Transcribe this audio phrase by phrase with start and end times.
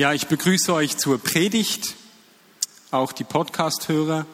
[0.00, 1.94] Ja, ich begrüße euch zur Predigt,
[2.90, 4.24] auch die Podcast-Hörer.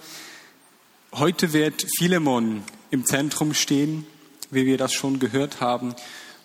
[1.12, 4.07] Heute wird Philemon im Zentrum stehen,
[4.52, 5.97] wie wir das schon gehört haben.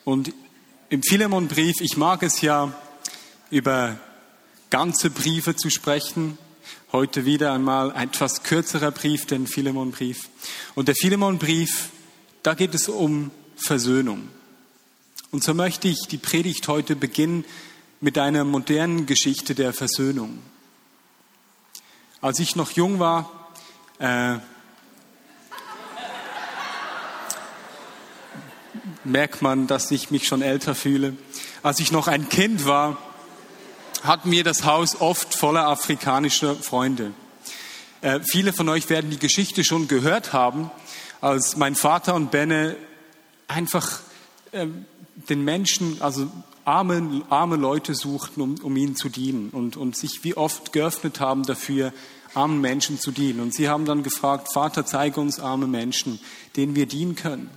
[0.05, 0.33] Und
[0.89, 2.73] im Philemon-Brief, ich mag es ja,
[3.51, 3.99] über
[4.71, 6.39] ganze Briefe zu sprechen.
[6.91, 10.29] Heute wieder einmal ein etwas kürzerer Brief, den Philemon-Brief.
[10.73, 11.89] Und der Philemon-Brief,
[12.41, 14.29] da geht es um Versöhnung.
[15.29, 17.45] Und so möchte ich die Predigt heute beginnen
[18.03, 20.39] mit einer modernen Geschichte der Versöhnung.
[22.19, 23.29] Als ich noch jung war,
[23.99, 24.37] äh,
[29.03, 31.15] merkt man, dass ich mich schon älter fühle.
[31.61, 32.97] Als ich noch ein Kind war,
[34.03, 37.13] hatten wir das Haus oft voller afrikanischer Freunde.
[38.01, 40.71] Äh, viele von euch werden die Geschichte schon gehört haben,
[41.21, 42.75] als mein Vater und Benne
[43.47, 43.99] einfach
[44.53, 44.65] äh,
[45.29, 46.31] den Menschen, also
[46.71, 51.19] arme, arme Leute suchten, um, um ihnen zu dienen und, und sich wie oft geöffnet
[51.19, 51.91] haben dafür,
[52.33, 53.41] armen Menschen zu dienen.
[53.41, 56.19] Und sie haben dann gefragt, Vater, zeige uns arme Menschen,
[56.55, 57.49] denen wir dienen können.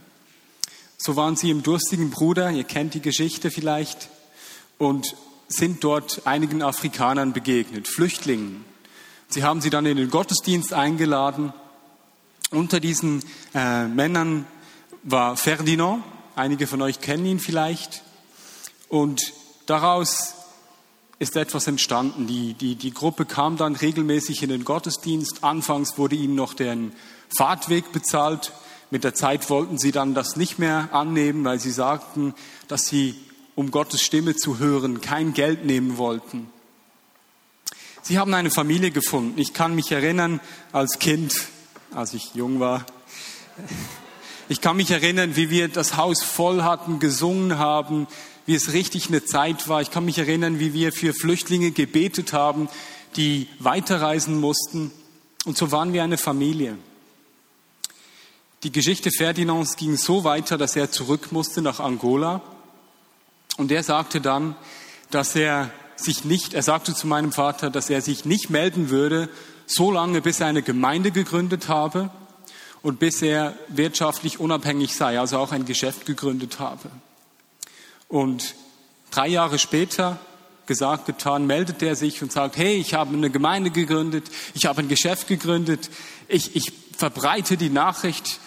[0.99, 4.09] So waren sie im durstigen Bruder, ihr kennt die Geschichte vielleicht,
[4.79, 5.15] und
[5.47, 8.65] sind dort einigen Afrikanern begegnet, Flüchtlingen.
[9.29, 11.53] Sie haben sie dann in den Gottesdienst eingeladen.
[12.51, 13.23] Unter diesen
[13.55, 14.47] äh, Männern
[15.05, 16.03] war Ferdinand,
[16.35, 18.04] einige von euch kennen ihn vielleicht.
[18.89, 19.33] Und
[19.67, 20.35] daraus
[21.19, 22.27] ist etwas entstanden.
[22.27, 25.45] Die, die, die Gruppe kam dann regelmäßig in den Gottesdienst.
[25.45, 26.77] Anfangs wurde ihnen noch der
[27.37, 28.53] Fahrtweg bezahlt.
[28.91, 32.35] Mit der Zeit wollten sie dann das nicht mehr annehmen, weil sie sagten,
[32.69, 33.15] dass sie,
[33.55, 36.49] um Gottes Stimme zu hören, kein Geld nehmen wollten.
[38.03, 39.41] Sie haben eine Familie gefunden.
[39.41, 40.41] Ich kann mich erinnern,
[40.73, 41.35] als Kind,
[41.95, 42.85] als ich jung war,
[44.49, 48.07] ich kann mich erinnern, wie wir das Haus voll hatten, gesungen haben,
[48.47, 49.81] wie es richtig eine Zeit war.
[49.81, 52.69] Ich kann mich erinnern, wie wir für Flüchtlinge gebetet haben,
[53.17, 54.91] die weiterreisen mussten.
[55.45, 56.77] Und so waren wir eine Familie.
[58.63, 62.41] Die Geschichte Ferdinands ging so weiter, dass er zurück musste nach Angola.
[63.57, 64.57] Und er sagte dann,
[65.11, 69.29] dass er sich nicht, er sagte zu meinem Vater, dass er sich nicht melden würde,
[69.67, 72.11] so lange, bis er eine Gemeinde gegründet habe
[72.83, 76.91] und bis er wirtschaftlich unabhängig sei, also auch ein Geschäft gegründet habe.
[78.09, 78.55] Und
[79.11, 80.19] drei Jahre später,
[80.67, 84.81] gesagt, getan, meldet er sich und sagt, hey, ich habe eine Gemeinde gegründet, ich habe
[84.81, 85.91] ein Geschäft gegründet,
[86.29, 88.41] ich, ich verbreite die Nachricht,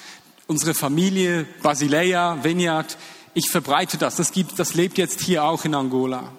[0.48, 2.98] unsere Familie, Basileia, Vineyard,
[3.34, 6.32] ich verbreite das, das, gibt, das lebt jetzt hier auch in Angola.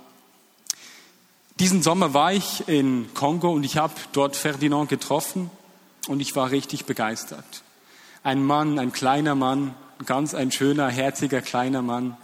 [1.61, 5.51] Diesen Sommer war ich in Kongo und ich habe dort Ferdinand getroffen
[6.07, 7.63] und ich war richtig begeistert.
[8.23, 9.75] Ein Mann, ein kleiner Mann,
[10.07, 12.17] ganz ein schöner, herziger, kleiner Mann,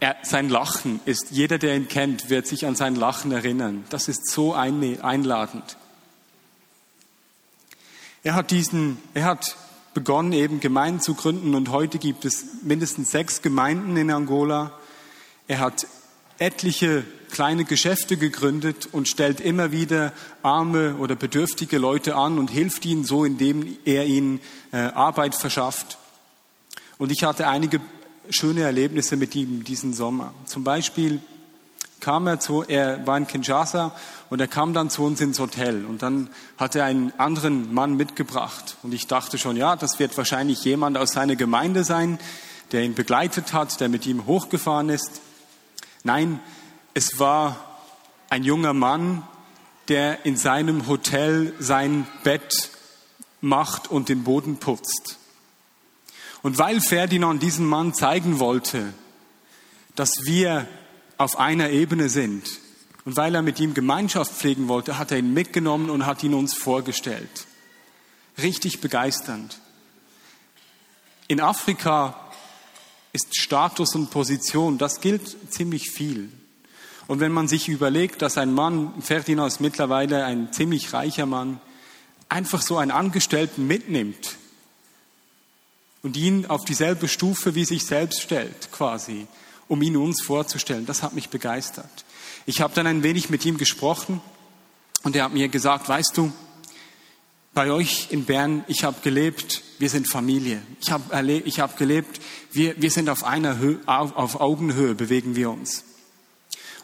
[0.00, 3.84] er, sein Lachen ist, jeder, der ihn kennt, wird sich an sein Lachen erinnern.
[3.90, 5.76] Das ist so einladend.
[8.22, 9.56] Er hat diesen, er hat
[9.94, 14.72] begonnen, eben Gemeinden zu gründen und heute gibt es mindestens sechs Gemeinden in Angola.
[15.48, 15.86] Er hat
[16.38, 22.84] etliche kleine Geschäfte gegründet und stellt immer wieder arme oder bedürftige Leute an und hilft
[22.84, 24.40] ihnen so, indem er ihnen
[24.72, 25.98] äh, Arbeit verschafft.
[26.98, 27.80] Und ich hatte einige
[28.30, 30.34] schöne Erlebnisse mit ihm diesen Sommer.
[30.46, 31.20] Zum Beispiel
[32.00, 33.92] kam er zu, er war in Kinshasa
[34.30, 36.28] und er kam dann zu uns ins Hotel und dann
[36.58, 40.98] hat er einen anderen Mann mitgebracht und ich dachte schon, ja, das wird wahrscheinlich jemand
[40.98, 42.18] aus seiner Gemeinde sein,
[42.72, 45.20] der ihn begleitet hat, der mit ihm hochgefahren ist.
[46.04, 46.40] Nein,
[46.94, 47.56] es war
[48.28, 49.22] ein junger Mann,
[49.88, 52.70] der in seinem Hotel sein Bett
[53.40, 55.18] macht und den Boden putzt.
[56.46, 58.94] Und weil Ferdinand diesem Mann zeigen wollte,
[59.96, 60.68] dass wir
[61.18, 62.46] auf einer Ebene sind
[63.04, 66.34] und weil er mit ihm Gemeinschaft pflegen wollte, hat er ihn mitgenommen und hat ihn
[66.34, 67.48] uns vorgestellt.
[68.40, 69.58] Richtig begeisternd.
[71.26, 72.14] In Afrika
[73.12, 76.30] ist Status und Position, das gilt ziemlich viel.
[77.08, 81.60] Und wenn man sich überlegt, dass ein Mann, Ferdinand ist mittlerweile ein ziemlich reicher Mann,
[82.28, 84.36] einfach so einen Angestellten mitnimmt
[86.06, 89.26] und ihn auf dieselbe Stufe wie sich selbst stellt, quasi,
[89.66, 90.86] um ihn uns vorzustellen.
[90.86, 92.04] Das hat mich begeistert.
[92.46, 94.20] Ich habe dann ein wenig mit ihm gesprochen
[95.02, 96.30] und er hat mir gesagt, weißt du,
[97.54, 100.62] bei euch in Bern, ich habe gelebt, wir sind Familie.
[100.80, 102.20] Ich habe hab gelebt,
[102.52, 105.82] wir, wir sind auf einer Höhe, auf Augenhöhe bewegen wir uns.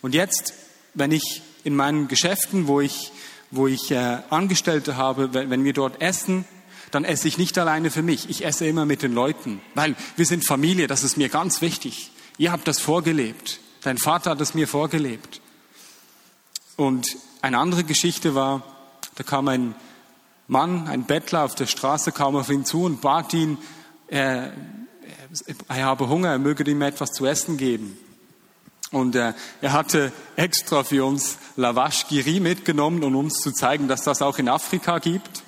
[0.01, 0.53] Und jetzt,
[0.95, 3.13] wenn ich in meinen Geschäften, wo ich,
[3.53, 6.45] wo ich äh, Angestellte habe, wenn, wenn wir dort essen,
[6.93, 8.31] dann esse ich nicht alleine für mich.
[8.31, 12.12] Ich esse immer mit den Leuten, weil wir sind Familie, das ist mir ganz wichtig.
[12.39, 13.59] Ihr habt das vorgelebt.
[13.83, 15.41] Dein Vater hat es mir vorgelebt.
[16.77, 18.62] Und eine andere Geschichte war,
[19.17, 19.75] da kam ein
[20.47, 23.59] Mann, ein Bettler auf der Straße, kam auf ihn zu und bat ihn,
[24.09, 24.53] er,
[25.69, 27.97] er habe Hunger, er möge ihm etwas zu essen geben.
[28.91, 34.03] Und äh, er hatte extra für uns Lavash Giri mitgenommen, um uns zu zeigen, dass
[34.03, 35.43] das auch in Afrika gibt.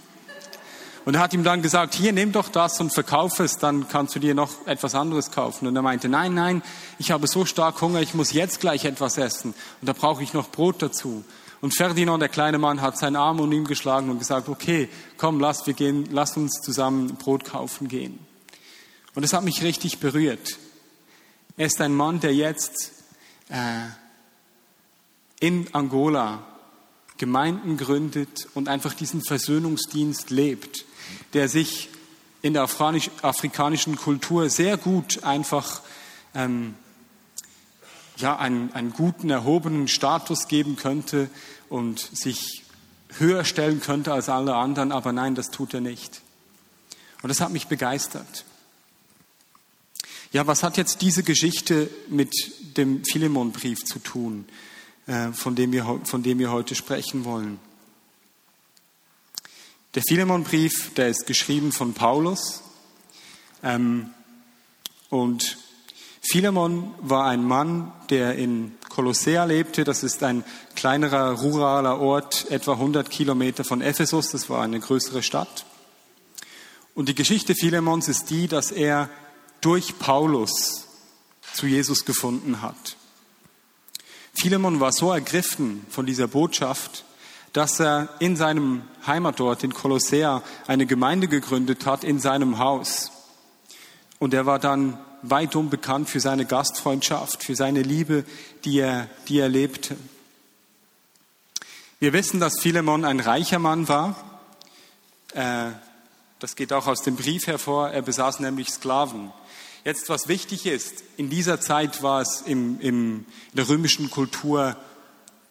[1.04, 4.14] Und er hat ihm dann gesagt, hier, nimm doch das und verkauf es, dann kannst
[4.14, 5.66] du dir noch etwas anderes kaufen.
[5.66, 6.62] Und er meinte, nein, nein,
[6.98, 9.54] ich habe so stark Hunger, ich muss jetzt gleich etwas essen.
[9.80, 11.24] Und da brauche ich noch Brot dazu.
[11.60, 15.40] Und Ferdinand, der kleine Mann, hat seinen Arm um ihn geschlagen und gesagt, okay, komm,
[15.40, 18.18] lass, wir gehen, lass uns zusammen Brot kaufen gehen.
[19.14, 20.58] Und es hat mich richtig berührt.
[21.56, 22.92] Er ist ein Mann, der jetzt
[23.48, 23.86] äh,
[25.40, 26.42] in Angola
[27.16, 30.84] Gemeinden gründet und einfach diesen Versöhnungsdienst lebt,
[31.32, 31.88] der sich
[32.42, 35.80] in der afrikanischen Kultur sehr gut einfach
[36.34, 36.74] ähm,
[38.16, 41.30] ja, einen, einen guten, erhobenen Status geben könnte
[41.68, 42.64] und sich
[43.18, 46.20] höher stellen könnte als alle anderen, aber nein, das tut er nicht.
[47.22, 48.44] Und das hat mich begeistert.
[50.32, 52.34] Ja, was hat jetzt diese Geschichte mit
[52.76, 54.46] dem Philemonbrief zu tun,
[55.06, 57.58] äh, von dem wir, von dem wir heute sprechen wollen?
[59.94, 62.62] Der Philemonbrief, der ist geschrieben von Paulus.
[63.62, 64.10] Ähm,
[65.08, 65.56] und
[66.20, 69.84] Philemon war ein Mann, der in Kolossea lebte.
[69.84, 70.42] Das ist ein
[70.74, 74.32] kleinerer ruraler Ort, etwa 100 Kilometer von Ephesus.
[74.32, 75.64] Das war eine größere Stadt.
[76.96, 79.08] Und die Geschichte Philemons ist die, dass er
[79.60, 80.88] durch Paulus
[81.52, 82.96] zu Jesus gefunden hat.
[84.32, 87.04] Philemon war so ergriffen von dieser Botschaft,
[87.54, 93.12] dass er in seinem Heimatort in Kolossea eine Gemeinde gegründet hat in seinem Haus.
[94.18, 98.24] Und er war dann weitum bekannt für seine Gastfreundschaft, für seine Liebe,
[98.64, 99.96] die er, die er lebte.
[102.00, 104.16] Wir wissen, dass Philemon ein reicher Mann war.
[105.32, 105.70] Äh,
[106.40, 107.90] das geht auch aus dem Brief hervor.
[107.90, 109.32] Er besaß nämlich Sklaven.
[109.84, 114.76] Jetzt, was wichtig ist, in dieser Zeit war es im, im, in der römischen Kultur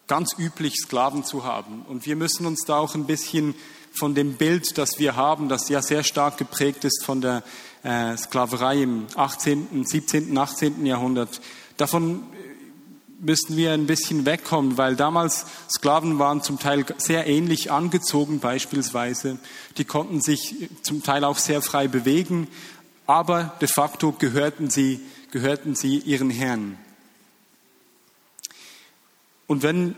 [0.07, 1.83] ganz üblich, Sklaven zu haben.
[1.87, 3.55] Und wir müssen uns da auch ein bisschen
[3.93, 7.43] von dem Bild, das wir haben, das ja sehr stark geprägt ist von der
[7.83, 10.85] äh, Sklaverei im 18., 17., 18.
[10.85, 11.41] Jahrhundert,
[11.77, 12.23] davon
[13.19, 19.37] müssten wir ein bisschen wegkommen, weil damals Sklaven waren zum Teil sehr ähnlich angezogen beispielsweise.
[19.77, 22.47] Die konnten sich zum Teil auch sehr frei bewegen,
[23.07, 24.99] aber de facto gehörten sie,
[25.31, 26.77] gehörten sie ihren Herrn.
[29.53, 29.93] Und wenn,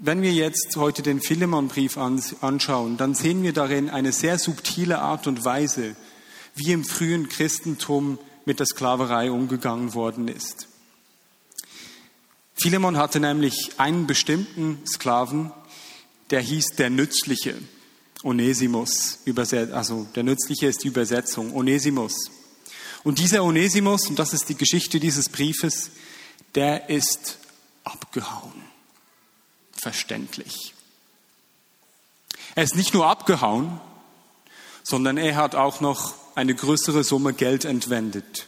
[0.00, 5.26] wenn wir jetzt heute den Philemonbrief anschauen, dann sehen wir darin eine sehr subtile Art
[5.26, 5.96] und Weise,
[6.54, 10.68] wie im frühen Christentum mit der Sklaverei umgegangen worden ist.
[12.52, 15.52] Philemon hatte nämlich einen bestimmten Sklaven,
[16.28, 17.54] der hieß der Nützliche.
[18.22, 19.20] Onesimus,
[19.72, 22.30] also der Nützliche ist die Übersetzung, Onesimus.
[23.04, 25.92] Und dieser Onesimus, und das ist die Geschichte dieses Briefes,
[26.54, 27.38] der ist
[27.84, 28.71] abgehauen.
[29.82, 30.74] Verständlich.
[32.54, 33.80] Er ist nicht nur abgehauen,
[34.84, 38.46] sondern er hat auch noch eine größere Summe Geld entwendet.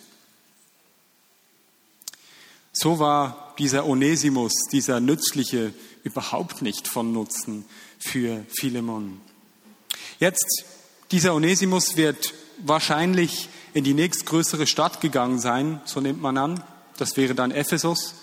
[2.73, 7.65] So war dieser Onesimus, dieser Nützliche, überhaupt nicht von Nutzen
[7.99, 9.21] für Philemon.
[10.21, 10.65] Jetzt,
[11.11, 16.63] dieser Onesimus wird wahrscheinlich in die nächstgrößere Stadt gegangen sein, so nimmt man an.
[16.97, 18.15] Das wäre dann Ephesus.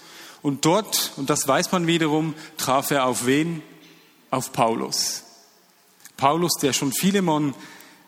[0.41, 3.61] Und dort, und das weiß man wiederum, traf er auf wen?
[4.31, 5.23] Auf Paulus.
[6.17, 7.53] Paulus, der schon Philemon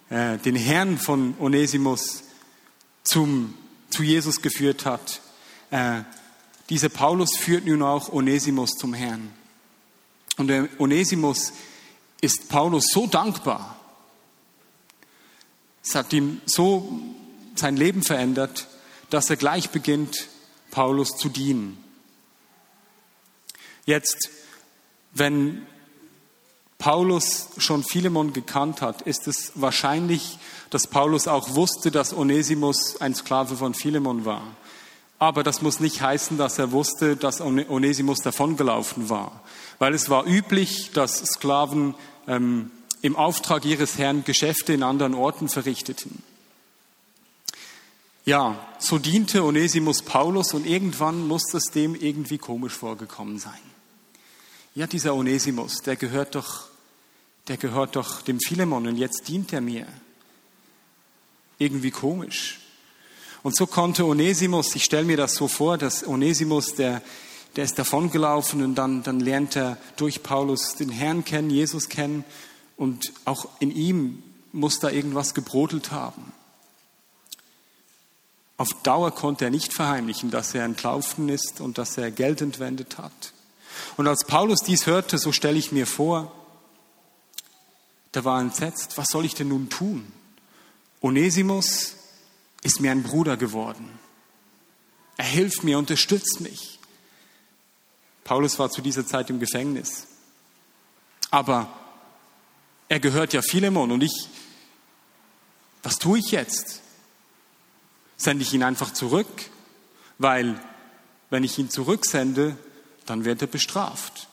[0.10, 2.24] äh, den Herrn von Onesimus
[3.04, 3.54] zum,
[3.90, 5.22] zu Jesus geführt hat.
[5.72, 6.04] Äh,
[6.70, 9.32] dieser Paulus führt nun auch Onesimus zum Herrn.
[10.38, 11.54] Und der Onesimus
[12.22, 13.76] ist Paulus so dankbar.
[15.84, 17.00] Es hat ihm so
[17.56, 18.68] sein Leben verändert,
[19.10, 20.28] dass er gleich beginnt,
[20.72, 21.83] Paulus zu dienen.
[23.86, 24.30] Jetzt,
[25.14, 25.66] wenn
[26.78, 30.38] Paulus schon Philemon gekannt hat, ist es wahrscheinlich,
[30.70, 34.44] dass Paulus auch wusste, dass Onesimus ein Sklave von Philemon war.
[35.20, 39.42] Aber das muss nicht heißen, dass er wusste, dass Onesimus davongelaufen war.
[39.80, 41.96] Weil es war üblich, dass Sklaven
[42.28, 42.72] ähm,
[43.02, 46.24] im Auftrag ihres Herrn Geschäfte in anderen Orten verrichteten.
[48.26, 53.73] Ja, so diente Onesimus Paulus und irgendwann muss es dem irgendwie komisch vorgekommen sein.
[54.76, 56.68] Ja, dieser Onesimus, der gehört doch
[57.50, 59.86] der gehört doch dem Philemon und jetzt dient er mir.
[61.58, 62.62] Irgendwie komisch.
[63.44, 67.02] Und so konnte Onesimus, ich stelle mir das so vor, dass Onesimus, der
[67.56, 72.24] der ist davongelaufen und dann, dann lernt er durch Paulus den Herrn kennen, Jesus kennen
[72.78, 76.32] und auch in ihm muss da irgendwas gebrodelt haben.
[78.58, 82.98] Auf Dauer konnte er nicht verheimlichen, dass er entlaufen ist und dass er Geld entwendet
[82.98, 83.34] hat.
[83.98, 86.32] Und als Paulus dies hörte, so stelle ich mir vor,
[88.12, 90.12] da war entsetzt, was soll ich denn nun tun?
[91.02, 91.96] Onesimus
[92.62, 94.00] ist mir ein Bruder geworden.
[95.18, 96.80] Er hilft mir, unterstützt mich.
[98.24, 100.08] Paulus war zu dieser Zeit im Gefängnis.
[101.30, 101.68] Aber
[102.88, 104.30] er gehört ja Philemon und ich,
[105.82, 106.82] was tue ich jetzt?
[108.16, 109.28] Sende ich ihn einfach zurück?
[110.20, 110.62] Weil,
[111.30, 112.56] wenn ich ihn zurücksende,
[113.06, 114.28] dann wird er bestraft.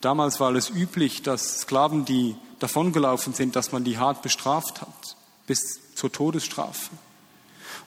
[0.00, 5.16] Damals war es üblich, dass Sklaven, die davongelaufen sind, dass man die hart bestraft hat,
[5.46, 6.90] bis zur Todesstrafe.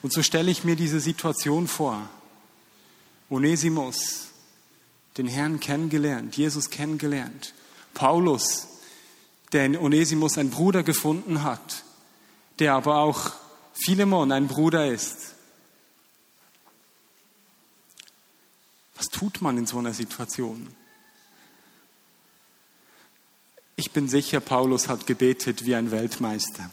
[0.02, 2.08] Und so stelle ich mir diese Situation vor.
[3.30, 4.28] Onesimus,
[5.16, 7.54] den Herrn kennengelernt, Jesus kennengelernt.
[7.94, 8.68] Paulus,
[9.52, 11.84] der in Onesimus einen Bruder gefunden hat,
[12.58, 13.32] der aber auch
[13.72, 15.33] Philemon ein Bruder ist.
[19.04, 20.66] Was tut man in so einer Situation?
[23.76, 26.70] Ich bin sicher, Paulus hat gebetet wie ein Weltmeister.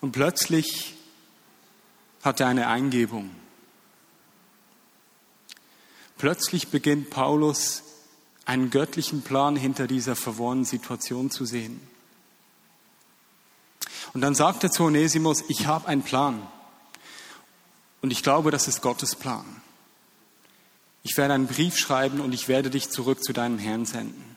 [0.00, 0.94] Und plötzlich
[2.22, 3.28] hat er eine Eingebung.
[6.16, 7.82] Plötzlich beginnt Paulus
[8.44, 11.80] einen göttlichen Plan hinter dieser verworrenen Situation zu sehen.
[14.14, 16.46] Und dann sagt er zu Onesimus, ich habe einen Plan.
[18.00, 19.44] Und ich glaube, das ist Gottes Plan.
[21.02, 24.36] Ich werde einen Brief schreiben und ich werde dich zurück zu deinem Herrn senden.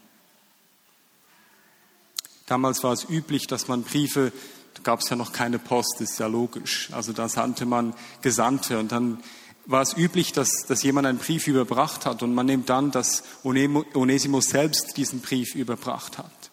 [2.46, 4.32] Damals war es üblich, dass man Briefe,
[4.74, 6.90] da gab es ja noch keine Post, ist ja logisch.
[6.92, 9.24] Also da sandte man Gesandte und dann
[9.66, 13.24] war es üblich, dass, dass jemand einen Brief überbracht hat und man nimmt dann, dass
[13.44, 16.52] Onesimus selbst diesen Brief überbracht hat.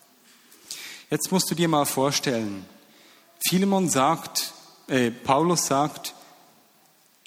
[1.11, 2.67] Jetzt musst du dir mal vorstellen,
[3.49, 4.53] Philemon sagt,
[4.89, 6.15] äh, Paulus sagt,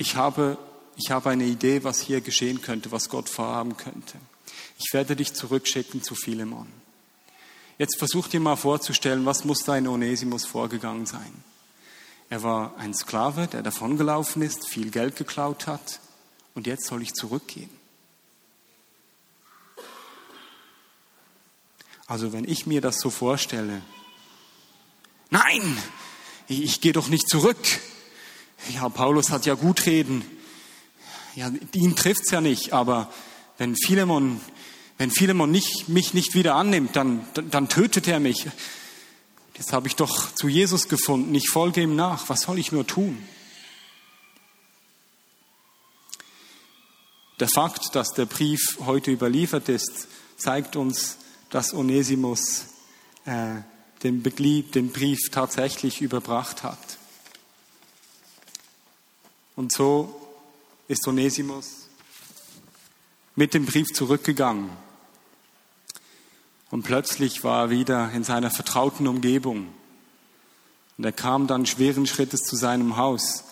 [0.02, 0.58] ich habe,
[0.98, 4.18] ich habe eine Idee, was hier geschehen könnte, was Gott vorhaben könnte.
[4.80, 6.68] Ich werde dich zurückschicken zu Philemon.
[7.78, 11.44] Jetzt versuch dir mal vorzustellen, was muss da in Onesimus vorgegangen sein.
[12.30, 16.00] Er war ein Sklave, der davongelaufen ist, viel Geld geklaut hat
[16.56, 17.70] und jetzt soll ich zurückgehen.
[22.08, 23.82] Also wenn ich mir das so vorstelle,
[25.30, 25.78] nein,
[26.48, 27.58] ich, ich gehe doch nicht zurück.
[28.70, 30.24] Ja, Paulus hat ja gut reden.
[31.36, 33.12] Ja, ihn trifft's ja nicht, aber
[33.58, 34.40] wenn Philemon,
[34.98, 38.46] wenn Philemon nicht, mich nicht wieder annimmt, dann, dann, dann tötet er mich.
[39.56, 42.86] Jetzt habe ich doch zu Jesus gefunden, ich folge ihm nach, was soll ich nur
[42.86, 43.18] tun?
[47.40, 51.18] Der Fakt, dass der Brief heute überliefert ist, zeigt uns,
[51.50, 52.66] dass Onesimus
[53.26, 53.62] äh,
[54.04, 56.78] den, den Brief tatsächlich überbracht hat.
[59.62, 60.20] Und so
[60.88, 61.88] ist Onesimus
[63.36, 64.72] mit dem Brief zurückgegangen
[66.72, 69.68] und plötzlich war er wieder in seiner vertrauten Umgebung.
[70.98, 73.44] Und er kam dann schweren Schrittes zu seinem Haus.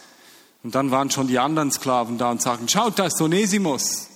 [0.64, 4.08] Und dann waren schon die anderen Sklaven da und sagten, schaut, da ist Onesimus.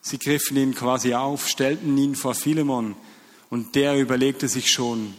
[0.00, 2.96] Sie griffen ihn quasi auf, stellten ihn vor Philemon.
[3.48, 5.14] Und der überlegte sich schon,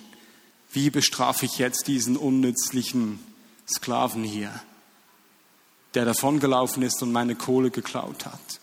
[0.74, 3.20] wie bestrafe ich jetzt diesen unnützlichen
[3.66, 4.52] Sklaven hier,
[5.94, 8.60] der davongelaufen ist und meine Kohle geklaut hat.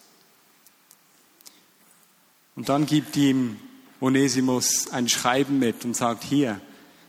[2.57, 3.59] Und dann gibt ihm
[4.01, 6.61] Onesimus ein Schreiben mit und sagt, hier,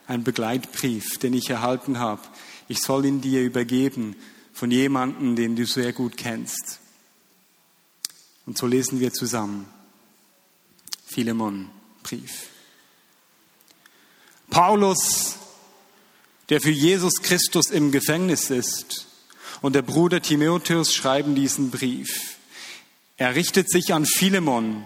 [0.08, 2.22] ein Begleitbrief, den ich erhalten habe.
[2.68, 4.16] Ich soll ihn dir übergeben
[4.54, 6.80] von jemandem, den du sehr gut kennst.
[8.46, 9.68] Und so lesen wir zusammen.
[11.06, 11.70] Philemon
[12.04, 12.48] Brief.
[14.50, 15.38] Paulus,
[16.50, 19.08] der für Jesus Christus im Gefängnis ist,
[19.62, 22.38] und der Bruder Timotheus schreiben diesen Brief.
[23.18, 24.84] Er richtet sich an Philemon,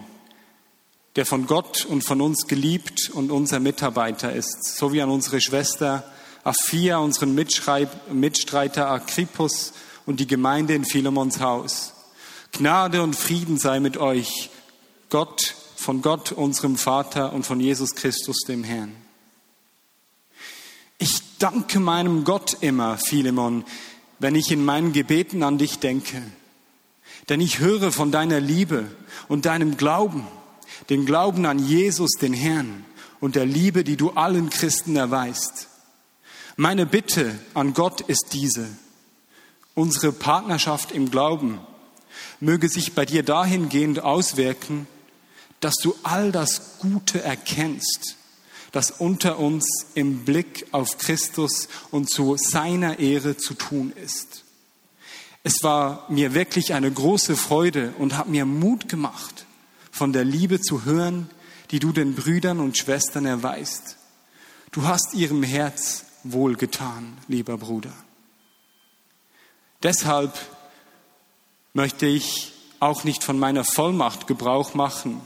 [1.16, 5.40] der von Gott und von uns geliebt und unser Mitarbeiter ist, so wie an unsere
[5.40, 6.04] Schwester
[6.44, 9.72] Aphia, unseren Mitstreiter Agrippus
[10.04, 11.94] und die Gemeinde in Philemons Haus.
[12.52, 14.50] Gnade und Frieden sei mit euch,
[15.08, 18.94] Gott, von Gott, unserem Vater und von Jesus Christus, dem Herrn.
[20.98, 23.64] Ich danke meinem Gott immer, Philemon,
[24.18, 26.22] wenn ich in meinen Gebeten an dich denke.
[27.28, 28.86] Denn ich höre von deiner Liebe
[29.28, 30.26] und deinem Glauben
[30.90, 32.84] den Glauben an Jesus, den Herrn
[33.20, 35.68] und der Liebe, die du allen Christen erweist.
[36.56, 38.68] Meine Bitte an Gott ist diese.
[39.74, 41.60] unsere Partnerschaft im Glauben
[42.40, 44.88] möge sich bei dir dahingehend auswirken,
[45.60, 48.16] dass du all das Gute erkennst,
[48.76, 54.44] das unter uns im Blick auf Christus und zu seiner Ehre zu tun ist.
[55.42, 59.46] Es war mir wirklich eine große Freude und hat mir Mut gemacht,
[59.90, 61.30] von der Liebe zu hören,
[61.70, 63.96] die du den Brüdern und Schwestern erweist.
[64.72, 67.94] Du hast ihrem Herz wohlgetan, lieber Bruder.
[69.82, 70.38] Deshalb
[71.72, 75.22] möchte ich auch nicht von meiner Vollmacht Gebrauch machen.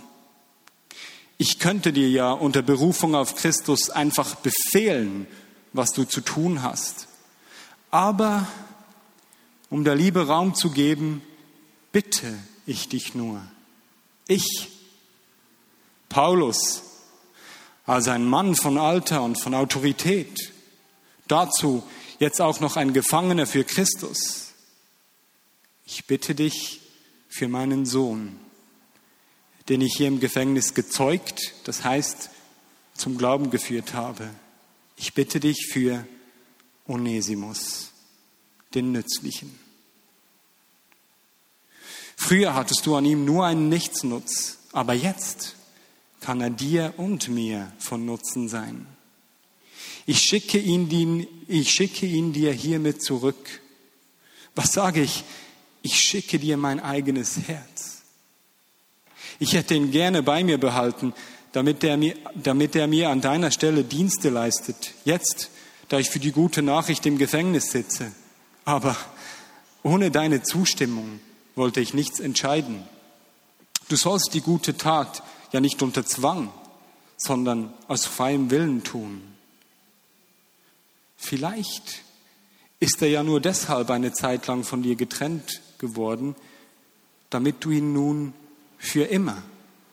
[1.42, 5.26] Ich könnte dir ja unter Berufung auf Christus einfach befehlen,
[5.72, 7.08] was du zu tun hast.
[7.90, 8.46] Aber
[9.70, 11.22] um der Liebe Raum zu geben,
[11.92, 13.40] bitte ich dich nur.
[14.28, 14.68] Ich,
[16.10, 16.82] Paulus,
[17.86, 20.52] als ein Mann von Alter und von Autorität,
[21.26, 21.82] dazu
[22.18, 24.52] jetzt auch noch ein Gefangener für Christus.
[25.86, 26.82] Ich bitte dich
[27.30, 28.38] für meinen Sohn,
[29.70, 32.28] den ich hier im Gefängnis gezeugt, das heißt
[32.94, 34.28] zum Glauben geführt habe.
[34.96, 36.04] Ich bitte dich für
[36.86, 37.92] Onesimus
[38.74, 39.58] den Nützlichen.
[42.16, 45.54] Früher hattest du an ihm nur einen Nichtsnutz, aber jetzt
[46.20, 48.86] kann er dir und mir von Nutzen sein.
[50.04, 53.60] Ich schicke ihn, ich schicke ihn dir hiermit zurück.
[54.56, 55.24] Was sage ich?
[55.82, 57.89] Ich schicke dir mein eigenes Herz.
[59.40, 61.14] Ich hätte ihn gerne bei mir behalten,
[61.52, 64.92] damit er mir, damit er mir an deiner Stelle Dienste leistet.
[65.06, 65.50] Jetzt,
[65.88, 68.12] da ich für die gute Nachricht im Gefängnis sitze.
[68.66, 68.94] Aber
[69.82, 71.20] ohne deine Zustimmung
[71.56, 72.84] wollte ich nichts entscheiden.
[73.88, 76.52] Du sollst die gute Tat ja nicht unter Zwang,
[77.16, 79.22] sondern aus freiem Willen tun.
[81.16, 82.02] Vielleicht
[82.78, 86.36] ist er ja nur deshalb eine Zeit lang von dir getrennt geworden,
[87.30, 88.34] damit du ihn nun
[88.80, 89.40] für immer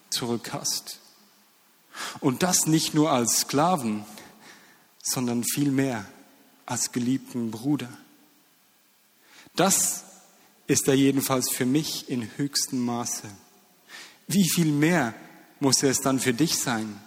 [0.09, 0.99] zurück hast.
[2.19, 4.05] Und das nicht nur als Sklaven,
[5.03, 6.05] sondern vielmehr
[6.65, 7.89] als geliebten Bruder.
[9.55, 10.03] Das
[10.67, 13.27] ist er jedenfalls für mich in höchstem Maße.
[14.27, 15.13] Wie viel mehr
[15.59, 17.01] muss er es dann für dich sein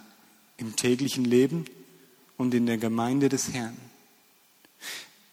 [0.57, 1.65] im täglichen Leben
[2.37, 3.77] und in der Gemeinde des Herrn?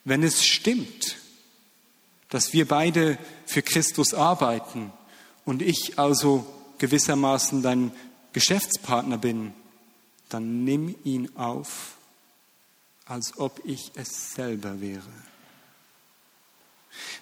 [0.04, 1.16] Wenn es stimmt,
[2.28, 4.92] dass wir beide für Christus arbeiten
[5.48, 6.44] und ich also
[6.76, 7.90] gewissermaßen dein
[8.34, 9.54] Geschäftspartner bin,
[10.28, 11.94] dann nimm ihn auf,
[13.06, 15.08] als ob ich es selber wäre.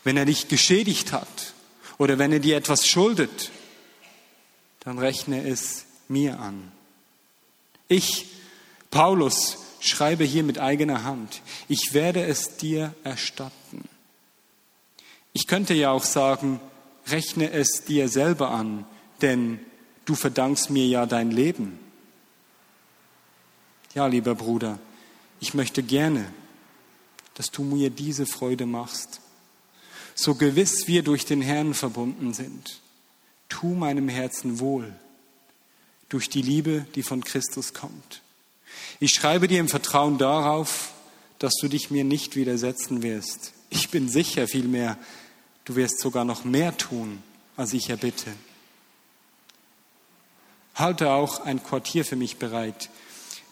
[0.03, 1.55] Wenn er dich geschädigt hat
[1.99, 3.53] oder wenn er dir etwas schuldet,
[4.81, 6.73] dann rechne es mir an.
[7.87, 8.27] Ich,
[8.91, 11.43] Paulus, schreibe hier mit eigener Hand.
[11.69, 13.89] Ich werde es dir erstatten.
[15.33, 16.59] Ich könnte ja auch sagen,
[17.09, 18.85] rechne es dir selber an,
[19.23, 19.61] denn
[20.05, 21.79] du verdankst mir ja dein Leben.
[23.95, 24.79] Ja, lieber Bruder,
[25.41, 26.27] ich möchte gerne,
[27.35, 29.21] dass du mir diese Freude machst
[30.17, 32.81] so gewiss wir durch den Herrn verbunden sind.
[33.49, 34.93] Tu meinem Herzen wohl
[36.09, 38.23] durch die Liebe, die von Christus kommt.
[38.99, 40.93] Ich schreibe dir im Vertrauen darauf,
[41.39, 43.53] dass du dich mir nicht widersetzen wirst.
[43.69, 44.97] Ich bin sicher vielmehr,
[45.67, 47.23] du wirst sogar noch mehr tun,
[47.57, 48.33] als ich erbitte.
[50.75, 52.89] Halte auch ein Quartier für mich bereit,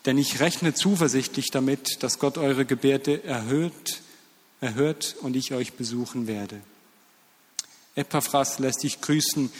[0.07, 4.01] denn ich rechne zuversichtlich damit, dass Gott eure Gebärde erhöht
[4.61, 6.61] erhört und ich euch besuchen werde.
[7.97, 9.53] Epaphras lässt dich grüßen,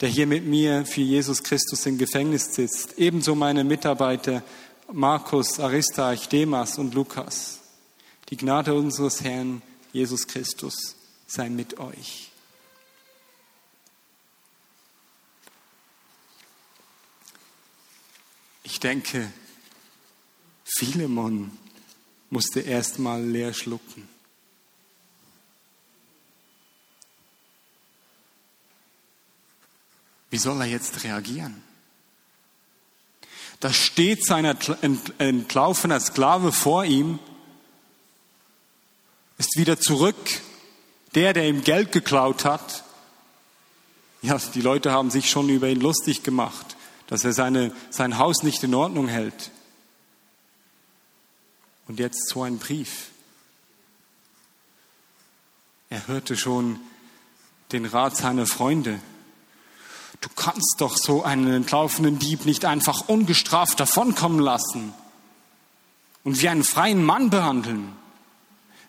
[0.00, 2.98] der hier mit mir für Jesus Christus im Gefängnis sitzt.
[2.98, 4.42] Ebenso meine Mitarbeiter
[4.92, 7.60] Markus, Aristarch, Demas und Lukas.
[8.28, 10.96] Die Gnade unseres Herrn Jesus Christus
[11.30, 12.32] sei mit euch.
[18.64, 19.32] Ich denke,
[20.64, 21.56] Philemon
[22.30, 24.08] musste erst mal leer schlucken.
[30.30, 31.62] Wie soll er jetzt reagieren?
[33.60, 34.44] Da steht sein
[35.18, 37.20] entlaufener Sklave vor ihm,
[39.38, 40.42] ist wieder zurück,
[41.14, 42.84] der, der ihm Geld geklaut hat.
[44.22, 48.42] Ja, die Leute haben sich schon über ihn lustig gemacht, dass er seine, sein Haus
[48.42, 49.50] nicht in Ordnung hält.
[51.88, 53.08] Und jetzt so ein Brief.
[55.88, 56.78] Er hörte schon
[57.72, 59.00] den Rat seiner Freunde.
[60.20, 64.92] Du kannst doch so einen entlaufenen Dieb nicht einfach ungestraft davonkommen lassen
[66.24, 67.92] und wie einen freien Mann behandeln.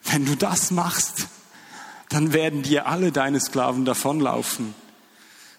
[0.04, 1.28] Wenn du das machst,
[2.12, 4.76] dann werden dir alle deine Sklaven davonlaufen.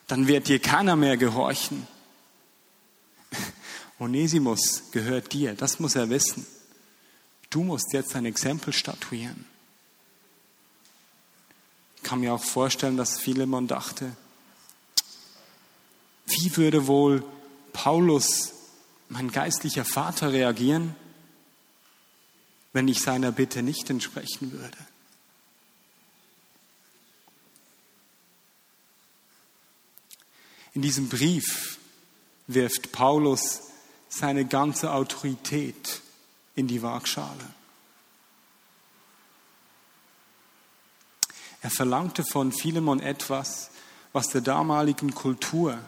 [0.07, 1.87] Dann wird dir keiner mehr gehorchen.
[3.99, 6.47] Onesimus gehört dir, das muss er wissen.
[7.49, 9.47] Du musst jetzt ein Exempel statuieren.
[11.97, 14.15] Ich kann mir auch vorstellen, dass Philemon dachte,
[16.27, 17.25] wie würde wohl
[17.73, 18.53] Paulus,
[19.09, 20.95] mein geistlicher Vater, reagieren,
[22.75, 24.92] wenn ich seiner Bitte nicht entsprechen würde?
[30.75, 31.79] In diesem Brief
[32.47, 33.61] wirft Paulus
[34.09, 36.01] seine ganze Autorität
[36.55, 37.45] in die Waagschale.
[41.63, 43.71] Er verlangte von Philemon etwas,
[44.13, 45.79] was der damaligen Kultur,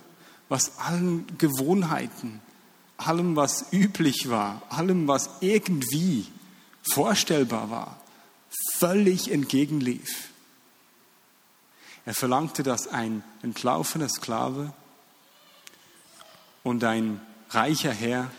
[0.48, 2.40] was allen Gewohnheiten,
[2.96, 6.26] allem, was üblich war, allem, was irgendwie
[6.82, 8.00] vorstellbar war,
[8.78, 10.30] völlig entgegenlief.
[12.06, 14.72] Er verlangte, dass ein entlaufener Sklave
[16.62, 18.30] und ein reicher Herr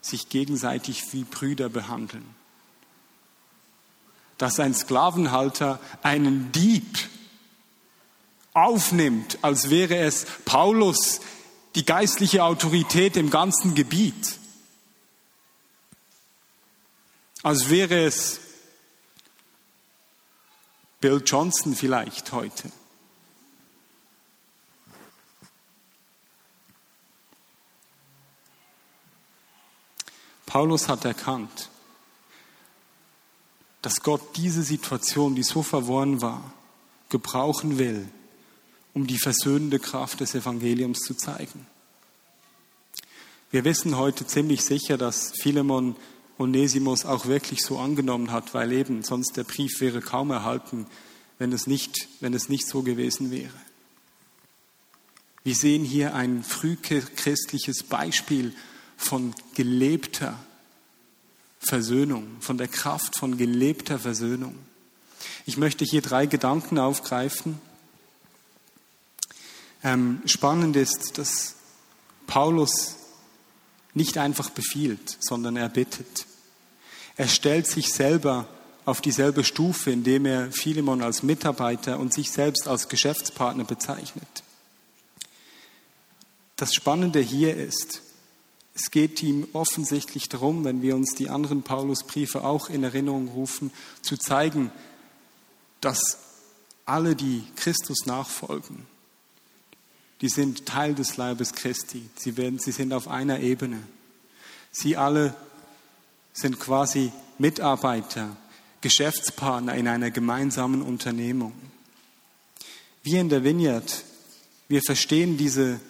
[0.00, 2.24] sich gegenseitig wie Brüder behandeln.
[4.38, 6.98] Dass ein Sklavenhalter einen Dieb
[8.54, 11.20] aufnimmt, als wäre es Paulus
[11.74, 14.38] die geistliche Autorität im ganzen Gebiet.
[17.42, 18.40] Als wäre es
[21.06, 22.68] Bill Johnson vielleicht heute.
[30.46, 31.70] Paulus hat erkannt,
[33.82, 36.52] dass Gott diese Situation, die so verworren war,
[37.08, 38.08] gebrauchen will,
[38.92, 41.68] um die versöhnende Kraft des Evangeliums zu zeigen.
[43.52, 45.94] Wir wissen heute ziemlich sicher, dass Philemon
[46.38, 50.86] Onesimus auch wirklich so angenommen hat, weil eben sonst der Brief wäre kaum erhalten,
[51.38, 53.54] wenn es nicht, wenn es nicht so gewesen wäre.
[55.44, 58.52] Wir sehen hier ein frühchristliches Beispiel
[58.96, 60.38] von gelebter
[61.58, 64.56] Versöhnung, von der Kraft von gelebter Versöhnung.
[65.46, 67.60] Ich möchte hier drei Gedanken aufgreifen.
[69.82, 71.54] Ähm, spannend ist, dass
[72.26, 72.96] Paulus
[73.96, 76.26] nicht einfach befiehlt, sondern er bittet.
[77.16, 78.46] Er stellt sich selber
[78.84, 84.44] auf dieselbe Stufe, indem er Philemon als Mitarbeiter und sich selbst als Geschäftspartner bezeichnet.
[86.56, 88.02] Das Spannende hier ist,
[88.74, 93.72] es geht ihm offensichtlich darum, wenn wir uns die anderen Paulusbriefe auch in Erinnerung rufen,
[94.02, 94.70] zu zeigen,
[95.80, 96.18] dass
[96.84, 98.86] alle, die Christus nachfolgen,
[100.20, 102.08] die sind Teil des Leibes Christi.
[102.16, 103.82] Sie, werden, sie sind auf einer Ebene.
[104.70, 105.34] Sie alle
[106.32, 108.36] sind quasi Mitarbeiter,
[108.80, 111.52] Geschäftspartner in einer gemeinsamen Unternehmung.
[113.02, 114.04] Wir in der Vineyard,
[114.68, 115.80] wir verstehen diese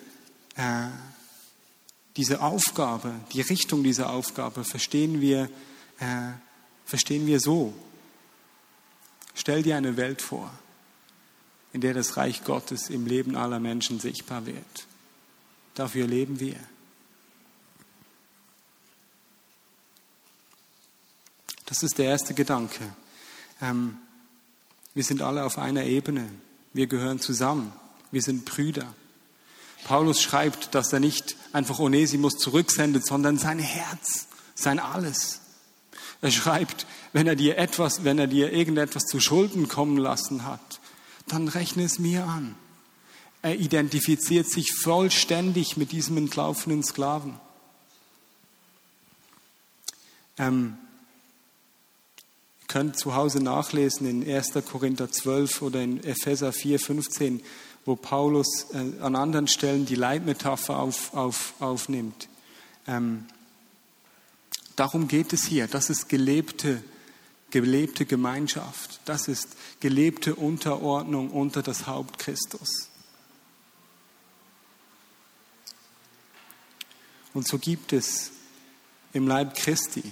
[0.56, 0.88] äh,
[2.16, 5.50] diese Aufgabe, die Richtung dieser Aufgabe verstehen wir,
[6.00, 6.32] äh,
[6.84, 7.74] verstehen wir so.
[9.34, 10.50] Stell dir eine Welt vor,
[11.76, 14.86] in der das Reich Gottes im Leben aller Menschen sichtbar wird.
[15.74, 16.56] Dafür leben wir.
[21.66, 22.82] Das ist der erste Gedanke.
[23.60, 23.98] Ähm,
[24.94, 26.26] wir sind alle auf einer Ebene.
[26.72, 27.70] Wir gehören zusammen.
[28.10, 28.94] Wir sind Brüder.
[29.84, 35.42] Paulus schreibt, dass er nicht einfach Onesimus zurücksendet, sondern sein Herz, sein Alles.
[36.22, 40.80] Er schreibt, wenn er dir etwas, wenn er dir irgendetwas zu Schulden kommen lassen hat,
[41.26, 42.54] dann rechne es mir an.
[43.42, 47.38] Er identifiziert sich vollständig mit diesem entlaufenen Sklaven.
[50.38, 50.76] Ähm,
[52.60, 54.52] ihr könnt zu Hause nachlesen in 1.
[54.68, 57.42] Korinther 12 oder in Epheser 4, 15,
[57.84, 62.28] wo Paulus äh, an anderen Stellen die Leitmetapher auf, auf, aufnimmt.
[62.86, 63.26] Ähm,
[64.74, 65.68] darum geht es hier.
[65.68, 66.82] Das ist gelebte,
[67.50, 69.00] gelebte Gemeinschaft.
[69.04, 72.90] Das ist gelebte Unterordnung unter das Haupt Christus.
[77.34, 78.32] Und so gibt es
[79.12, 80.02] im Leib Christi,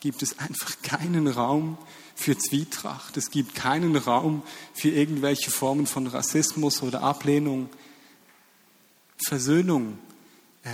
[0.00, 1.78] gibt es einfach keinen Raum
[2.14, 3.16] für Zwietracht.
[3.16, 7.70] Es gibt keinen Raum für irgendwelche Formen von Rassismus oder Ablehnung.
[9.16, 9.98] Versöhnung,
[10.64, 10.70] äh,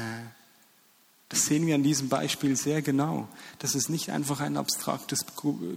[1.30, 3.28] das sehen wir an diesem Beispiel sehr genau.
[3.60, 5.24] Das ist nicht einfach ein abstraktes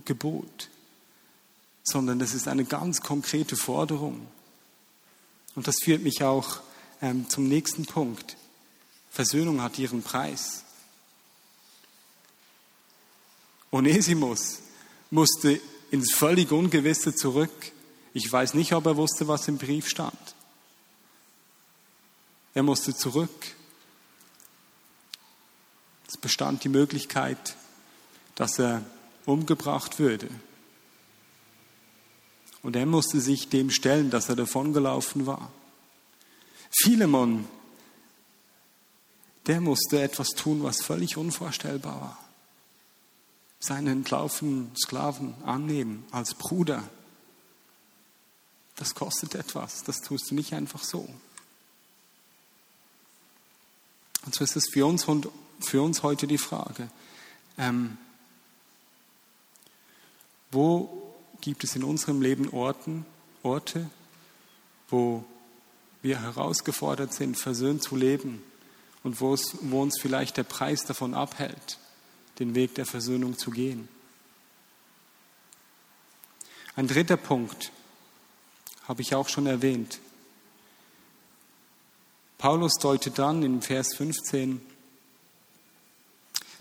[0.04, 0.70] Gebot,
[1.84, 4.28] sondern das ist eine ganz konkrete Forderung.
[5.56, 6.60] Und das führt mich auch
[7.02, 8.36] ähm, zum nächsten Punkt.
[9.12, 10.64] Versöhnung hat ihren Preis.
[13.72, 14.60] Onesimus
[15.12, 15.62] musste
[15.92, 17.72] ins völlig Ungewisse zurück.
[18.16, 20.18] Ich weiß nicht, ob er wusste, was im Brief stand.
[22.56, 23.56] Er musste zurück.
[26.14, 27.56] Es bestand die Möglichkeit,
[28.36, 28.86] dass er
[29.26, 30.30] umgebracht würde.
[32.62, 35.52] Und er musste sich dem stellen, dass er davongelaufen war.
[36.70, 37.48] Philemon,
[39.48, 42.20] der musste etwas tun, was völlig unvorstellbar war.
[43.60, 46.88] Seinen entlaufenen Sklaven annehmen als Bruder.
[48.76, 51.10] Das kostet etwas, das tust du nicht einfach so.
[54.28, 55.08] Und so ist es für uns,
[55.68, 56.90] für uns heute die Frage,
[57.58, 57.98] ähm,
[60.52, 63.06] wo gibt es in unserem Leben Orten,
[63.42, 63.90] Orte,
[64.90, 65.26] wo
[66.02, 68.44] wir herausgefordert sind, versöhnt zu leben
[69.04, 71.80] und wo, es, wo uns vielleicht der Preis davon abhält,
[72.40, 73.88] den Weg der Versöhnung zu gehen.
[76.76, 77.72] Ein dritter Punkt
[78.88, 80.00] habe ich auch schon erwähnt.
[82.38, 84.62] Paulus deutet dann in Vers 15,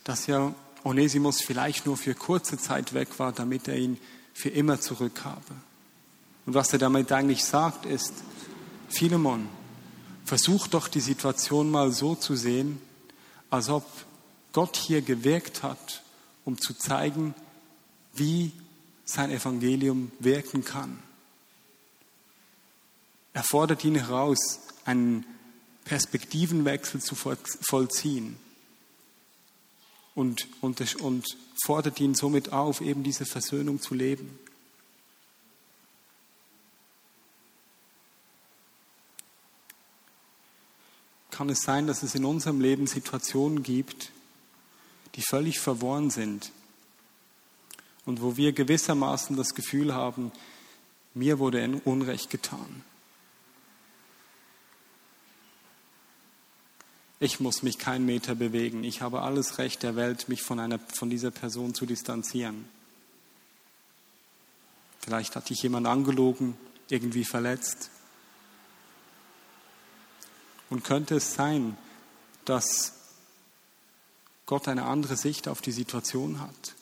[0.04, 3.98] dass ja Onesimus vielleicht nur für kurze Zeit weg war, damit er ihn
[4.34, 5.54] für immer zurück habe.
[6.46, 8.12] Und was er damit eigentlich sagt, ist,
[8.88, 9.48] Philemon,
[10.24, 12.80] versuch doch die Situation mal so zu sehen,
[13.50, 13.84] als ob
[14.52, 16.02] Gott hier gewirkt hat,
[16.44, 17.34] um zu zeigen,
[18.14, 18.52] wie
[19.04, 20.98] sein Evangelium wirken kann.
[23.34, 25.24] Er fordert ihn heraus, einen
[25.84, 28.36] Perspektivenwechsel zu vollziehen
[30.14, 31.26] und, und, und
[31.64, 34.38] fordert ihn somit auf, eben diese Versöhnung zu leben.
[41.32, 44.12] kann es sein, dass es in unserem Leben Situationen gibt,
[45.16, 46.52] die völlig verworren sind
[48.04, 50.30] und wo wir gewissermaßen das Gefühl haben,
[51.14, 52.84] mir wurde Unrecht getan.
[57.22, 58.82] Ich muss mich keinen Meter bewegen.
[58.82, 62.68] Ich habe alles Recht der Welt, mich von, einer, von dieser Person zu distanzieren.
[64.98, 66.56] Vielleicht hat dich jemand angelogen,
[66.88, 67.90] irgendwie verletzt.
[70.68, 71.78] Und könnte es sein,
[72.44, 72.94] dass
[74.46, 76.74] Gott eine andere Sicht auf die Situation hat?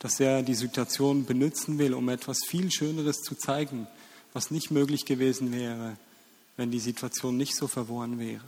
[0.00, 3.86] Dass er die Situation benutzen will, um etwas viel Schöneres zu zeigen,
[4.32, 5.96] was nicht möglich gewesen wäre,
[6.56, 8.44] wenn die Situation nicht so verworren wäre.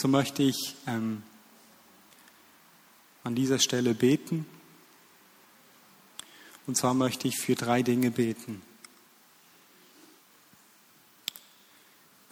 [0.00, 1.22] So möchte ich ähm,
[3.22, 4.46] an dieser Stelle beten.
[6.66, 8.62] Und zwar möchte ich für drei Dinge beten.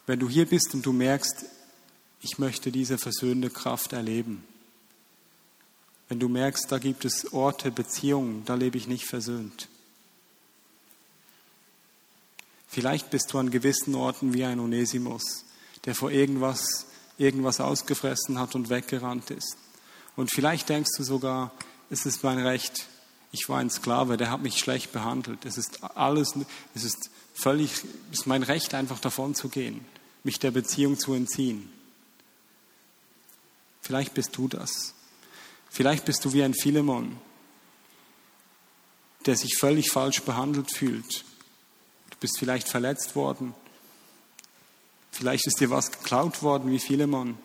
[0.09, 1.45] Wenn du hier bist und du merkst,
[2.23, 4.43] ich möchte diese versöhnende Kraft erleben.
[6.09, 9.69] Wenn du merkst, da gibt es Orte, Beziehungen, da lebe ich nicht versöhnt.
[12.69, 15.45] Vielleicht bist du an gewissen Orten wie ein Onesimus,
[15.85, 16.87] der vor irgendwas
[17.19, 19.59] irgendwas ausgefressen hat und weggerannt ist.
[20.17, 21.53] Und vielleicht denkst du sogar,
[21.91, 22.87] es ist mein Recht,
[23.31, 25.45] ich war ein Sklave, der hat mich schlecht behandelt.
[25.45, 26.35] Es ist alles,
[26.75, 27.73] es ist völlig,
[28.11, 29.85] es ist mein Recht, einfach davon zu gehen,
[30.25, 31.71] mich der Beziehung zu entziehen.
[33.83, 34.95] Vielleicht bist du das.
[35.71, 37.19] Vielleicht bist du wie ein Philemon,
[39.27, 41.25] der sich völlig falsch behandelt fühlt.
[42.11, 43.55] Du bist vielleicht verletzt worden
[45.19, 47.37] Vielleicht ist dir was geklaut worden wie Philemon.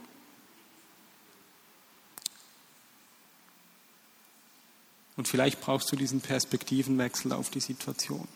[5.15, 8.27] Und vielleicht brauchst du diesen Perspektivenwechsel auf die Situation.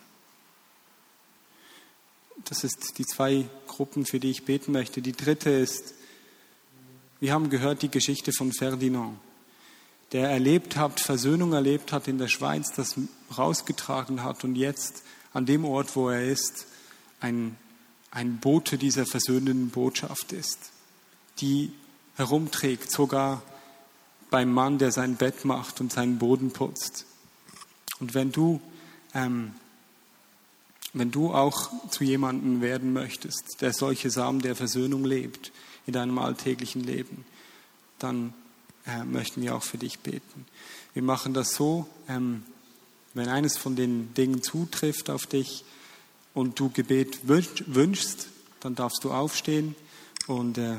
[2.44, 5.02] Das ist die zwei Gruppen, für die ich beten möchte.
[5.02, 5.94] Die dritte ist,
[7.20, 9.18] wir haben gehört die Geschichte von Ferdinand,
[10.12, 12.94] der erlebt hat, Versöhnung erlebt hat in der Schweiz, das
[13.36, 16.66] rausgetragen hat und jetzt an dem Ort, wo er ist,
[17.20, 17.56] ein
[18.10, 20.70] ein Bote dieser versöhnenden Botschaft ist,
[21.40, 21.72] die
[22.16, 23.42] herumträgt, sogar
[24.30, 27.06] beim Mann, der sein Bett macht und seinen Boden putzt.
[28.00, 28.60] Und wenn du,
[29.14, 29.54] ähm,
[30.98, 35.52] wenn du auch zu jemandem werden möchtest, der solche Samen der Versöhnung lebt
[35.86, 37.24] in deinem alltäglichen Leben,
[37.98, 38.34] dann
[38.86, 40.46] äh, möchten wir auch für dich beten.
[40.94, 42.42] Wir machen das so, ähm,
[43.14, 45.64] wenn eines von den Dingen zutrifft auf dich,
[46.38, 48.28] und du Gebet wünschst,
[48.60, 49.74] dann darfst du aufstehen
[50.28, 50.76] und äh,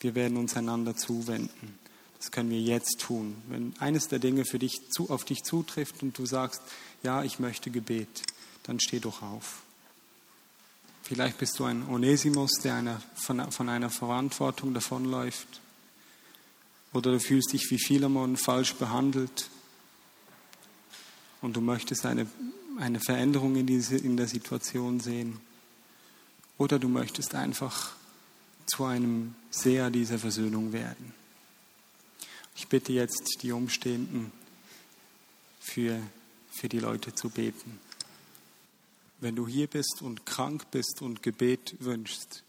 [0.00, 1.78] wir werden uns einander zuwenden.
[2.18, 3.36] Das können wir jetzt tun.
[3.48, 6.60] Wenn eines der Dinge für dich zu, auf dich zutrifft und du sagst,
[7.02, 8.22] ja, ich möchte Gebet,
[8.66, 9.62] dann steh doch auf.
[11.02, 15.60] Vielleicht bist du ein Onesimus, der einer, von, von einer Verantwortung davonläuft.
[16.92, 19.50] Oder du fühlst dich wie Philemon falsch behandelt
[21.42, 22.26] und du möchtest eine,
[22.78, 25.38] eine Veränderung in, diese, in der Situation sehen.
[26.58, 27.92] Oder du möchtest einfach
[28.66, 31.14] zu einem Seher dieser Versöhnung werden.
[32.56, 34.32] Ich bitte jetzt die Umstehenden
[35.60, 36.00] für,
[36.50, 37.78] für die Leute zu beten.
[39.18, 42.44] Wenn du hier bist und krank bist und Gebet wünschst,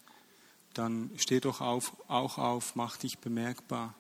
[0.74, 3.96] dann steh doch auf, auch auf, mach dich bemerkbar.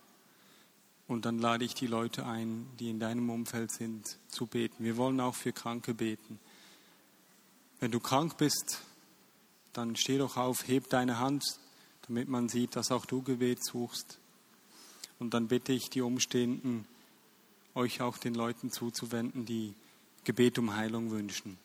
[1.07, 4.83] Und dann lade ich die Leute ein, die in deinem Umfeld sind, zu beten.
[4.83, 6.39] Wir wollen auch für Kranke beten.
[7.79, 8.81] Wenn du krank bist,
[9.71, 11.43] dann steh doch auf, heb deine Hand,
[12.07, 14.19] damit man sieht, dass auch du Gebet suchst.
[15.19, 16.85] Und dann bitte ich die Umstehenden,
[17.73, 19.73] euch auch den Leuten zuzuwenden, die
[20.23, 21.57] Gebet um Heilung wünschen.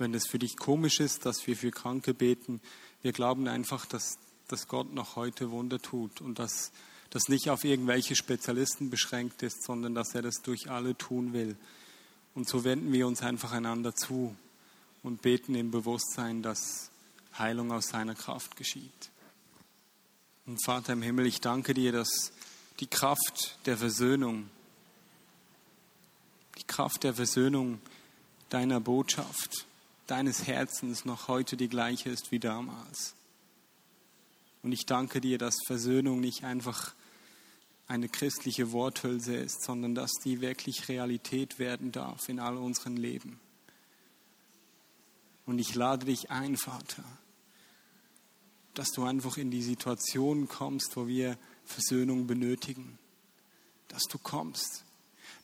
[0.00, 2.60] Wenn es für dich komisch ist, dass wir für Kranke beten.
[3.02, 6.72] Wir glauben einfach, dass, dass Gott noch heute Wunder tut und dass
[7.10, 11.56] das nicht auf irgendwelche Spezialisten beschränkt ist, sondern dass er das durch alle tun will.
[12.34, 14.34] Und so wenden wir uns einfach einander zu
[15.02, 16.90] und beten im Bewusstsein, dass
[17.38, 19.10] Heilung aus seiner Kraft geschieht.
[20.46, 22.32] Und Vater im Himmel, ich danke dir, dass
[22.80, 24.48] die Kraft der Versöhnung,
[26.58, 27.80] die Kraft der Versöhnung
[28.48, 29.66] deiner Botschaft,
[30.10, 33.14] deines Herzens noch heute die gleiche ist wie damals.
[34.62, 36.94] Und ich danke dir, dass Versöhnung nicht einfach
[37.86, 43.40] eine christliche Worthülse ist, sondern dass die wirklich Realität werden darf in all unseren Leben.
[45.46, 47.04] Und ich lade dich ein, Vater,
[48.74, 52.98] dass du einfach in die Situation kommst, wo wir Versöhnung benötigen.
[53.88, 54.84] Dass du kommst,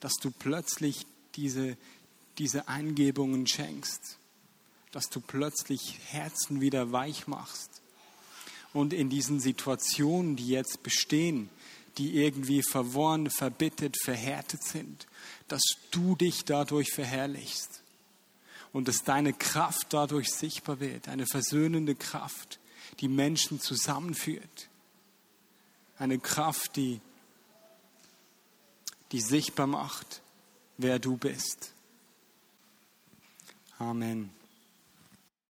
[0.01, 1.77] dass du plötzlich diese,
[2.39, 4.19] diese Eingebungen schenkst
[4.93, 7.83] dass du plötzlich Herzen wieder weich machst.
[8.73, 11.49] Und in diesen Situationen, die jetzt bestehen,
[11.99, 15.07] die irgendwie verworren, verbittet, verhärtet sind,
[15.49, 17.83] dass du dich dadurch verherrlichst
[18.73, 22.59] und dass deine Kraft dadurch sichtbar wird, eine versöhnende Kraft,
[23.01, 24.69] die Menschen zusammenführt,
[25.99, 27.01] eine Kraft, die,
[29.13, 30.21] die sichtbar macht,
[30.77, 31.73] wer du bist.
[33.79, 34.36] Amen.